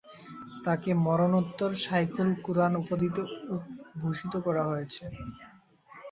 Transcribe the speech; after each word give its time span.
তাকে 0.65 0.89
মরণোত্তর 1.05 1.71
শায়খুল 1.83 2.29
কুরআন 2.45 2.73
উপাধিতে 2.81 3.21
ভূষিত 3.99 4.33
করা 4.45 4.63
হয়েছে। 4.69 5.03